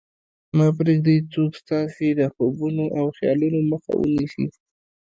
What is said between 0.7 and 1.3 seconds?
پرېږدئ